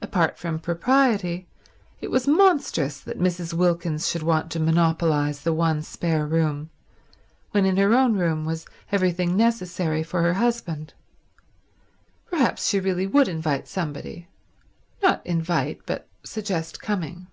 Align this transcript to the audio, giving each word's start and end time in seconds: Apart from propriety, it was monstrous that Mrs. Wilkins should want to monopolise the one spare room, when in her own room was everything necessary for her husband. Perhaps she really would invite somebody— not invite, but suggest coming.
Apart 0.00 0.38
from 0.38 0.58
propriety, 0.58 1.46
it 2.00 2.10
was 2.10 2.26
monstrous 2.26 2.98
that 2.98 3.18
Mrs. 3.20 3.52
Wilkins 3.52 4.08
should 4.08 4.22
want 4.22 4.50
to 4.52 4.58
monopolise 4.58 5.42
the 5.42 5.52
one 5.52 5.82
spare 5.82 6.24
room, 6.26 6.70
when 7.50 7.66
in 7.66 7.76
her 7.76 7.92
own 7.92 8.14
room 8.14 8.46
was 8.46 8.64
everything 8.90 9.36
necessary 9.36 10.02
for 10.02 10.22
her 10.22 10.32
husband. 10.32 10.94
Perhaps 12.30 12.68
she 12.68 12.80
really 12.80 13.06
would 13.06 13.28
invite 13.28 13.68
somebody— 13.68 14.28
not 15.02 15.20
invite, 15.26 15.80
but 15.84 16.08
suggest 16.24 16.80
coming. 16.80 17.26